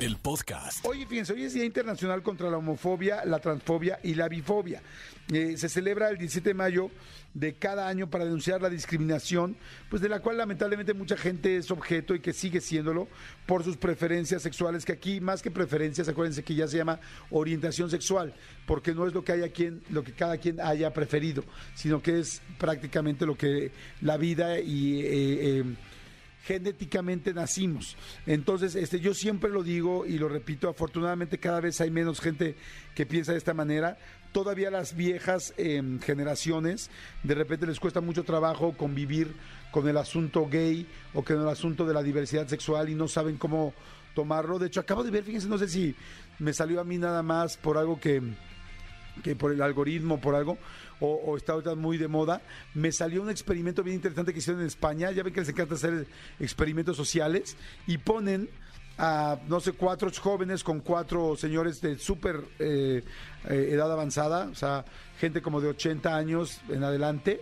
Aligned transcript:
el 0.00 0.16
podcast. 0.16 0.84
Oye, 0.86 1.06
fíjense, 1.06 1.34
hoy 1.34 1.44
es 1.44 1.52
Día 1.52 1.64
Internacional 1.64 2.22
contra 2.22 2.50
la 2.50 2.56
Homofobia, 2.56 3.22
la 3.26 3.38
Transfobia 3.38 4.00
y 4.02 4.14
la 4.14 4.28
Bifobia. 4.28 4.82
Eh, 5.30 5.56
se 5.58 5.68
celebra 5.68 6.08
el 6.08 6.16
17 6.16 6.48
de 6.48 6.54
mayo 6.54 6.90
de 7.34 7.54
cada 7.54 7.86
año 7.86 8.08
para 8.08 8.24
denunciar 8.24 8.62
la 8.62 8.70
discriminación, 8.70 9.56
pues 9.90 10.00
de 10.00 10.08
la 10.08 10.20
cual 10.20 10.38
lamentablemente 10.38 10.94
mucha 10.94 11.16
gente 11.16 11.56
es 11.56 11.70
objeto 11.70 12.14
y 12.14 12.20
que 12.20 12.32
sigue 12.32 12.60
siéndolo 12.62 13.08
por 13.46 13.62
sus 13.62 13.76
preferencias 13.76 14.42
sexuales, 14.42 14.86
que 14.86 14.92
aquí 14.92 15.20
más 15.20 15.42
que 15.42 15.50
preferencias, 15.50 16.08
acuérdense 16.08 16.42
que 16.42 16.54
ya 16.54 16.66
se 16.66 16.78
llama 16.78 16.98
orientación 17.30 17.90
sexual, 17.90 18.34
porque 18.66 18.94
no 18.94 19.06
es 19.06 19.12
lo 19.12 19.22
que 19.22 19.32
haya 19.32 19.52
quien, 19.52 19.82
lo 19.90 20.02
que 20.02 20.12
cada 20.12 20.38
quien 20.38 20.60
haya 20.60 20.92
preferido, 20.94 21.44
sino 21.74 22.02
que 22.02 22.20
es 22.20 22.40
prácticamente 22.58 23.26
lo 23.26 23.36
que 23.36 23.70
la 24.00 24.16
vida 24.16 24.58
y 24.58 25.00
eh, 25.00 25.60
eh, 25.60 25.64
genéticamente 26.44 27.34
nacimos. 27.34 27.96
Entonces, 28.26 28.74
este, 28.74 29.00
yo 29.00 29.14
siempre 29.14 29.50
lo 29.50 29.62
digo 29.62 30.06
y 30.06 30.18
lo 30.18 30.28
repito, 30.28 30.68
afortunadamente 30.68 31.38
cada 31.38 31.60
vez 31.60 31.80
hay 31.80 31.90
menos 31.90 32.20
gente 32.20 32.56
que 32.94 33.06
piensa 33.06 33.32
de 33.32 33.38
esta 33.38 33.54
manera. 33.54 33.98
Todavía 34.32 34.70
las 34.70 34.94
viejas 34.94 35.52
em, 35.56 35.98
generaciones 36.00 36.90
de 37.22 37.34
repente 37.34 37.66
les 37.66 37.80
cuesta 37.80 38.00
mucho 38.00 38.24
trabajo 38.24 38.76
convivir 38.76 39.34
con 39.70 39.88
el 39.88 39.96
asunto 39.96 40.48
gay 40.48 40.86
o 41.14 41.22
con 41.22 41.40
el 41.40 41.48
asunto 41.48 41.84
de 41.84 41.94
la 41.94 42.02
diversidad 42.02 42.46
sexual 42.46 42.88
y 42.88 42.94
no 42.94 43.08
saben 43.08 43.36
cómo 43.36 43.74
tomarlo. 44.14 44.58
De 44.58 44.68
hecho, 44.68 44.80
acabo 44.80 45.04
de 45.04 45.10
ver, 45.10 45.24
fíjense, 45.24 45.48
no 45.48 45.58
sé 45.58 45.68
si 45.68 45.94
me 46.38 46.52
salió 46.52 46.80
a 46.80 46.84
mí 46.84 46.98
nada 46.98 47.22
más 47.22 47.56
por 47.56 47.76
algo 47.76 47.98
que 48.00 48.22
que 49.22 49.36
por 49.36 49.52
el 49.52 49.62
algoritmo, 49.62 50.20
por 50.20 50.34
algo, 50.34 50.58
o, 51.00 51.36
está 51.36 51.52
ahorita 51.52 51.74
muy 51.74 51.98
de 51.98 52.08
moda, 52.08 52.42
me 52.74 52.92
salió 52.92 53.22
un 53.22 53.30
experimento 53.30 53.82
bien 53.82 53.96
interesante 53.96 54.32
que 54.32 54.38
hicieron 54.38 54.60
en 54.60 54.68
España. 54.68 55.10
Ya 55.10 55.22
ven 55.22 55.32
que 55.32 55.40
les 55.40 55.48
encanta 55.48 55.74
hacer 55.74 56.06
experimentos 56.38 56.96
sociales 56.96 57.56
y 57.86 57.98
ponen 57.98 58.48
a, 58.98 59.38
no 59.48 59.60
sé, 59.60 59.72
cuatro 59.72 60.10
jóvenes 60.10 60.62
con 60.62 60.80
cuatro 60.80 61.36
señores 61.36 61.80
de 61.80 61.98
súper 61.98 62.44
eh, 62.58 63.02
eh, 63.48 63.68
edad 63.72 63.90
avanzada, 63.90 64.48
o 64.52 64.54
sea, 64.54 64.84
gente 65.18 65.40
como 65.40 65.60
de 65.60 65.68
80 65.68 66.14
años 66.14 66.60
en 66.68 66.84
adelante 66.84 67.40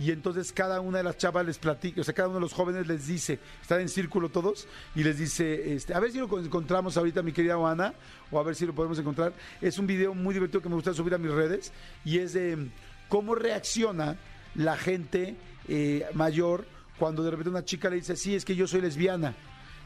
y 0.00 0.12
entonces 0.12 0.52
cada 0.52 0.80
una 0.80 0.98
de 0.98 1.04
las 1.04 1.16
chavas 1.16 1.44
les 1.44 1.58
platica, 1.58 2.00
o 2.00 2.04
sea, 2.04 2.14
cada 2.14 2.28
uno 2.28 2.36
de 2.36 2.42
los 2.42 2.52
jóvenes 2.52 2.86
les 2.86 3.06
dice, 3.06 3.38
están 3.60 3.80
en 3.80 3.88
círculo 3.88 4.28
todos, 4.28 4.68
y 4.94 5.02
les 5.02 5.18
dice, 5.18 5.74
este, 5.74 5.94
a 5.94 6.00
ver 6.00 6.12
si 6.12 6.18
lo 6.18 6.38
encontramos 6.38 6.96
ahorita, 6.96 7.22
mi 7.22 7.32
querida 7.32 7.54
Ana, 7.54 7.94
o 8.30 8.38
a 8.38 8.42
ver 8.42 8.54
si 8.54 8.64
lo 8.64 8.74
podemos 8.74 8.98
encontrar. 8.98 9.32
Es 9.60 9.78
un 9.78 9.86
video 9.86 10.14
muy 10.14 10.34
divertido 10.34 10.62
que 10.62 10.68
me 10.68 10.76
gusta 10.76 10.94
subir 10.94 11.14
a 11.14 11.18
mis 11.18 11.32
redes, 11.32 11.72
y 12.04 12.18
es 12.18 12.32
de 12.32 12.68
cómo 13.08 13.34
reacciona 13.34 14.16
la 14.54 14.76
gente 14.76 15.36
eh, 15.68 16.06
mayor 16.14 16.66
cuando 16.98 17.22
de 17.22 17.30
repente 17.30 17.50
una 17.50 17.64
chica 17.64 17.88
le 17.88 17.96
dice, 17.96 18.16
sí, 18.16 18.34
es 18.34 18.44
que 18.44 18.56
yo 18.56 18.66
soy 18.66 18.80
lesbiana. 18.80 19.34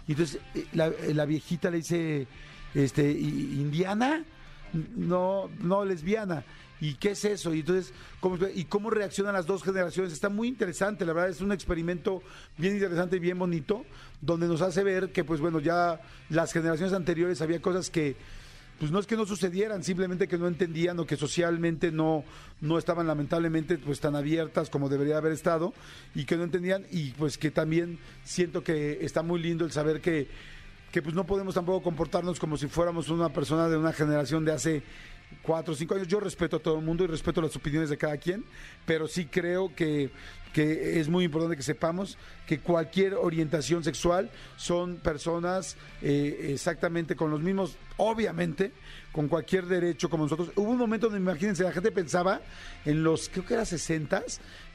Y 0.08 0.12
entonces 0.12 0.40
eh, 0.54 0.66
la, 0.72 0.86
eh, 0.86 1.14
la 1.14 1.26
viejita 1.26 1.70
le 1.70 1.78
dice, 1.78 2.26
este, 2.74 3.10
¿indiana? 3.10 4.24
No, 4.72 5.50
no 5.60 5.84
lesbiana. 5.84 6.44
¿Y 6.80 6.94
qué 6.94 7.10
es 7.10 7.24
eso? 7.24 7.54
Y 7.54 7.60
entonces, 7.60 7.94
¿cómo, 8.18 8.36
¿y 8.54 8.64
cómo 8.64 8.90
reaccionan 8.90 9.34
las 9.34 9.46
dos 9.46 9.62
generaciones? 9.62 10.12
Está 10.12 10.28
muy 10.28 10.48
interesante, 10.48 11.04
la 11.04 11.12
verdad 11.12 11.30
es 11.30 11.40
un 11.40 11.52
experimento 11.52 12.22
bien 12.58 12.74
interesante 12.74 13.16
y 13.16 13.20
bien 13.20 13.38
bonito, 13.38 13.84
donde 14.20 14.48
nos 14.48 14.62
hace 14.62 14.82
ver 14.82 15.12
que, 15.12 15.22
pues 15.22 15.40
bueno, 15.40 15.60
ya 15.60 16.00
las 16.28 16.52
generaciones 16.52 16.92
anteriores 16.92 17.40
había 17.40 17.62
cosas 17.62 17.88
que, 17.88 18.16
pues 18.82 18.90
no 18.90 18.98
es 18.98 19.06
que 19.06 19.16
no 19.16 19.24
sucedieran, 19.26 19.84
simplemente 19.84 20.26
que 20.26 20.36
no 20.36 20.48
entendían 20.48 20.98
o 20.98 21.06
que 21.06 21.16
socialmente 21.16 21.92
no, 21.92 22.24
no 22.60 22.78
estaban 22.78 23.06
lamentablemente 23.06 23.78
pues 23.78 24.00
tan 24.00 24.16
abiertas 24.16 24.70
como 24.70 24.88
debería 24.88 25.18
haber 25.18 25.30
estado 25.30 25.72
y 26.16 26.24
que 26.24 26.36
no 26.36 26.42
entendían 26.42 26.84
y 26.90 27.10
pues 27.10 27.38
que 27.38 27.52
también 27.52 28.00
siento 28.24 28.64
que 28.64 28.98
está 29.02 29.22
muy 29.22 29.40
lindo 29.40 29.64
el 29.64 29.70
saber 29.70 30.00
que 30.00 30.26
que 30.90 31.00
pues 31.00 31.14
no 31.14 31.22
podemos 31.24 31.54
tampoco 31.54 31.80
comportarnos 31.80 32.40
como 32.40 32.56
si 32.56 32.66
fuéramos 32.66 33.08
una 33.08 33.28
persona 33.28 33.68
de 33.68 33.76
una 33.76 33.92
generación 33.92 34.44
de 34.44 34.50
hace 34.50 34.82
cuatro 35.42 35.74
o 35.74 35.76
cinco 35.76 35.94
años. 35.94 36.08
Yo 36.08 36.20
respeto 36.20 36.56
a 36.56 36.60
todo 36.60 36.78
el 36.78 36.84
mundo 36.84 37.04
y 37.04 37.06
respeto 37.06 37.40
las 37.40 37.56
opiniones 37.56 37.90
de 37.90 37.96
cada 37.96 38.16
quien, 38.16 38.44
pero 38.84 39.08
sí 39.08 39.26
creo 39.26 39.74
que, 39.74 40.10
que 40.52 41.00
es 41.00 41.08
muy 41.08 41.24
importante 41.24 41.56
que 41.56 41.62
sepamos 41.62 42.18
que 42.46 42.58
cualquier 42.58 43.14
orientación 43.14 43.84
sexual 43.84 44.30
son 44.56 44.96
personas 44.96 45.76
eh, 46.02 46.50
exactamente 46.52 47.16
con 47.16 47.30
los 47.30 47.40
mismos, 47.40 47.76
obviamente, 47.96 48.72
con 49.12 49.28
cualquier 49.28 49.66
derecho 49.66 50.10
como 50.10 50.24
nosotros. 50.24 50.50
Hubo 50.56 50.70
un 50.70 50.78
momento 50.78 51.06
donde, 51.06 51.20
imagínense, 51.20 51.62
la 51.62 51.72
gente 51.72 51.92
pensaba 51.92 52.40
en 52.84 53.02
los, 53.02 53.28
creo 53.28 53.46
que 53.46 53.54
era 53.54 53.64
60 53.64 54.22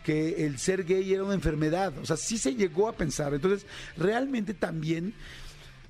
que 0.03 0.45
el 0.45 0.57
ser 0.57 0.85
gay 0.85 1.13
era 1.13 1.23
una 1.23 1.33
enfermedad. 1.33 1.93
O 1.97 2.05
sea, 2.05 2.15
sí 2.15 2.37
se 2.37 2.55
llegó 2.55 2.87
a 2.87 2.93
pensar. 2.93 3.33
Entonces, 3.33 3.65
realmente 3.97 4.53
también 4.53 5.13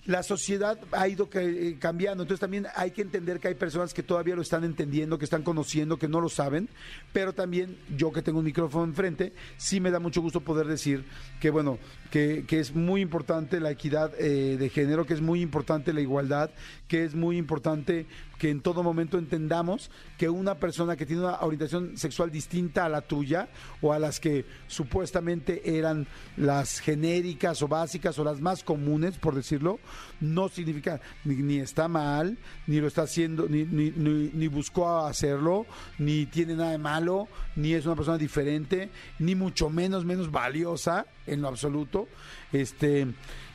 la 0.08 0.24
sociedad 0.24 0.80
ha 0.94 1.08
ido 1.08 1.30
eh, 1.34 1.76
cambiando, 1.80 2.24
entonces 2.24 2.40
también 2.40 2.66
hay 2.76 2.92
que 2.92 3.02
entender 3.02 3.40
que 3.40 3.50
hay 3.50 3.56
personas 3.56 3.94
que 3.94 4.04
todavía 4.04 4.36
lo 4.36 4.42
están 4.42 4.64
entendiendo, 4.64 5.20
que 5.20 5.26
están 5.26 5.44
conociendo, 5.44 5.98
que 5.98 6.08
no 6.08 6.22
lo 6.22 6.30
saben, 6.30 6.70
pero 7.12 7.34
también 7.34 7.78
yo 7.96 8.14
que 8.14 8.22
tengo 8.22 8.40
un 8.40 8.46
micrófono 8.46 8.86
enfrente, 8.86 9.34
sí 9.58 9.82
me 9.82 9.92
da 9.92 10.00
mucho 10.00 10.22
gusto 10.22 10.40
poder 10.40 10.66
decir 10.66 11.04
que, 11.42 11.50
bueno, 11.50 11.78
que, 12.10 12.46
es 12.50 12.74
muy 12.74 13.02
importante 13.02 13.60
la 13.60 13.70
equidad 13.70 14.12
eh, 14.18 14.58
de 14.58 14.70
género, 14.70 15.06
que 15.06 15.14
es 15.14 15.22
muy 15.22 15.42
importante 15.42 15.94
la 15.94 16.02
igualdad, 16.02 16.50
que 16.88 17.04
es 17.04 17.14
muy 17.14 17.38
importante 17.38 18.08
que 18.38 18.50
en 18.50 18.62
todo 18.62 18.84
momento 18.84 19.18
entendamos 19.18 19.92
que 20.18 20.30
una 20.30 20.56
persona 20.56 20.96
que 20.96 21.06
tiene 21.06 21.24
una 21.24 21.40
orientación 21.42 21.98
sexual 21.98 22.32
distinta 22.32 22.86
a 22.86 22.90
la 22.90 23.02
tuya 23.02 23.50
o 23.82 23.94
a 23.94 24.00
las 24.00 24.20
que 24.20 24.46
supuestamente 24.68 25.78
eran 25.78 26.08
las 26.38 26.80
genéricas 26.80 27.62
o 27.62 27.68
básicas 27.68 28.18
o 28.20 28.24
las 28.24 28.40
más 28.40 28.64
comunes, 28.64 29.18
por 29.18 29.36
decirlo, 29.36 29.80
no 30.20 30.50
significa 30.50 31.00
ni, 31.24 31.58
está 31.60 31.88
mal, 31.88 32.38
ni 32.66 32.80
lo 32.80 32.88
está 32.88 33.04
haciendo, 33.04 33.48
ni, 33.48 33.66
ni, 33.66 34.48
buscó 34.48 35.06
hacerlo, 35.06 35.66
ni 36.00 36.26
tiene 36.26 36.56
nada 36.56 36.72
de 36.72 36.78
malo, 36.78 37.28
ni 37.56 37.74
es 37.74 37.86
una 37.86 37.96
persona 37.96 38.18
diferente, 38.18 38.90
ni 39.20 39.36
mucho 39.36 39.70
menos 39.70 40.06
menos 40.06 40.32
valiosa 40.32 41.06
en 41.26 41.42
lo 41.42 41.48
absoluto. 41.48 42.08
Este 42.52 43.08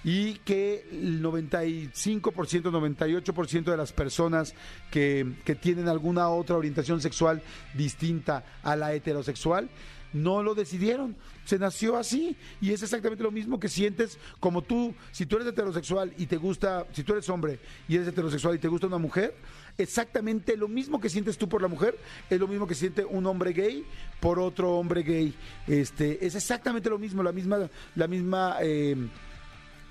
y 0.05 0.35
que 0.39 0.85
el 0.91 1.23
95%, 1.23 1.93
98% 1.93 3.65
de 3.65 3.77
las 3.77 3.93
personas 3.93 4.55
que, 4.91 5.35
que 5.45 5.55
tienen 5.55 5.89
alguna 5.89 6.29
otra 6.29 6.57
orientación 6.57 7.01
sexual 7.01 7.41
distinta 7.75 8.45
a 8.65 8.75
la 8.75 8.93
heterosexual, 8.95 9.71
no 10.13 10.43
lo 10.43 10.55
decidieron, 10.55 11.17
se 11.45 11.59
nació 11.59 11.97
así 11.97 12.37
y 12.61 12.73
es 12.73 12.83
exactamente 12.83 13.23
lo 13.23 13.31
mismo 13.31 13.59
que 13.59 13.69
sientes 13.69 14.19
como 14.41 14.63
tú, 14.63 14.95
si 15.11 15.27
tú 15.27 15.37
eres 15.37 15.49
heterosexual 15.49 16.13
y 16.17 16.27
te 16.27 16.37
gusta, 16.37 16.87
si 16.93 17.03
tú 17.03 17.13
eres 17.13 17.29
hombre 17.29 17.59
y 17.89 17.97
eres 17.97 18.09
heterosexual 18.09 18.55
y 18.55 18.59
te 18.59 18.69
gusta 18.69 18.87
una 18.87 18.99
mujer, 18.99 19.35
exactamente 19.79 20.57
lo 20.57 20.69
mismo 20.69 21.01
que 21.01 21.09
sientes 21.09 21.39
tú 21.39 21.49
por 21.49 21.63
la 21.63 21.69
mujer 21.69 21.99
es 22.31 22.39
lo 22.39 22.49
mismo 22.49 22.67
que 22.67 22.75
siente 22.75 23.05
un 23.05 23.27
hombre 23.27 23.53
gay 23.53 23.85
por 24.21 24.39
otro 24.39 24.73
hombre 24.73 25.03
gay. 25.03 25.35
Este, 25.67 26.25
es 26.25 26.35
exactamente 26.35 26.91
lo 26.91 26.99
mismo, 26.99 27.23
la 27.23 27.33
misma, 27.33 27.69
la 27.95 28.07
misma 28.07 28.57
eh, 28.61 28.97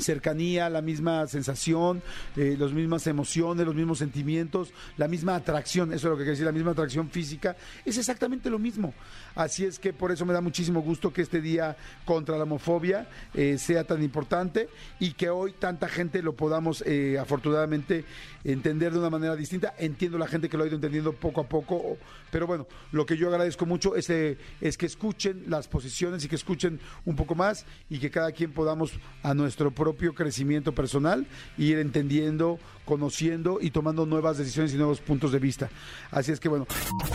cercanía, 0.01 0.69
la 0.69 0.81
misma 0.81 1.27
sensación, 1.27 2.01
eh, 2.35 2.55
las 2.59 2.71
mismas 2.71 3.07
emociones, 3.07 3.65
los 3.65 3.75
mismos 3.75 3.99
sentimientos, 3.99 4.73
la 4.97 5.07
misma 5.07 5.35
atracción, 5.35 5.93
eso 5.93 6.07
es 6.07 6.11
lo 6.11 6.17
que 6.17 6.23
quiere 6.23 6.31
decir, 6.31 6.45
la 6.45 6.51
misma 6.51 6.71
atracción 6.71 7.09
física, 7.09 7.55
es 7.85 7.97
exactamente 7.97 8.49
lo 8.49 8.59
mismo. 8.59 8.93
Así 9.35 9.65
es 9.65 9.79
que 9.79 9.93
por 9.93 10.11
eso 10.11 10.25
me 10.25 10.33
da 10.33 10.41
muchísimo 10.41 10.81
gusto 10.81 11.13
que 11.13 11.21
este 11.21 11.41
día 11.41 11.77
contra 12.05 12.37
la 12.37 12.43
homofobia 12.43 13.07
eh, 13.33 13.57
sea 13.57 13.85
tan 13.85 14.03
importante 14.03 14.67
y 14.99 15.13
que 15.13 15.29
hoy 15.29 15.53
tanta 15.53 15.87
gente 15.87 16.21
lo 16.21 16.33
podamos 16.33 16.83
eh, 16.85 17.17
afortunadamente 17.19 18.03
entender 18.43 18.91
de 18.91 18.99
una 18.99 19.09
manera 19.09 19.35
distinta. 19.35 19.73
Entiendo 19.77 20.17
la 20.17 20.27
gente 20.27 20.49
que 20.49 20.57
lo 20.57 20.63
ha 20.63 20.67
ido 20.67 20.75
entendiendo 20.75 21.13
poco 21.13 21.41
a 21.41 21.47
poco, 21.47 21.97
pero 22.31 22.47
bueno, 22.47 22.67
lo 22.91 23.05
que 23.05 23.15
yo 23.15 23.29
agradezco 23.29 23.65
mucho 23.65 23.95
es, 23.95 24.09
es 24.09 24.77
que 24.77 24.85
escuchen 24.85 25.43
las 25.47 25.67
posiciones 25.67 26.25
y 26.25 26.27
que 26.27 26.35
escuchen 26.35 26.79
un 27.05 27.15
poco 27.15 27.35
más 27.35 27.65
y 27.89 27.99
que 27.99 28.09
cada 28.09 28.31
quien 28.31 28.51
podamos 28.51 28.91
a 29.23 29.33
nuestro 29.33 29.71
propio 29.71 29.90
crecimiento 30.13 30.73
personal 30.73 31.27
ir 31.57 31.79
entendiendo, 31.79 32.59
conociendo 32.85 33.59
y 33.61 33.71
tomando 33.71 34.05
nuevas 34.05 34.37
decisiones 34.37 34.73
y 34.73 34.77
nuevos 34.77 34.99
puntos 34.99 35.31
de 35.31 35.39
vista. 35.39 35.69
Así 36.11 36.31
es 36.31 36.39
que 36.39 36.49
bueno. 36.49 36.67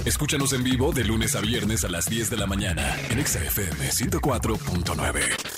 Escúchanos 0.04 0.52
en 0.52 0.64
vivo 0.64 0.92
de 0.92 1.04
lunes 1.04 1.34
a 1.36 1.40
viernes 1.40 1.84
a 1.84 1.88
las 1.88 2.08
10 2.08 2.30
de 2.30 2.36
la 2.36 2.46
mañana 2.46 2.96
en 3.10 3.24
XFM 3.24 3.90
104.9. 3.90 5.55